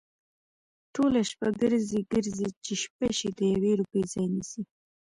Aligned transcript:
ټوله 0.93 1.19
ورځ 1.41 1.51
گرځي، 1.61 1.99
گرځي؛ 2.11 2.49
چې 2.65 2.73
شپه 2.81 3.07
شي 3.17 3.29
د 3.37 3.39
يوې 3.53 3.71
روپۍ 3.79 4.03
ځای 4.13 4.25
نيسي؟ 4.33 4.61